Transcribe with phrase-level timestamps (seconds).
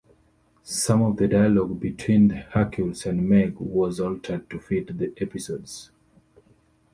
[0.63, 5.91] Some of the dialogue between Hercules and Meg was altered to fit the episodes.